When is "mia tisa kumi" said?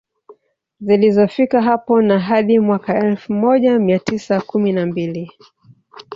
3.79-4.73